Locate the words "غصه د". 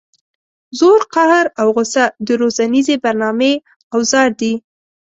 1.75-2.29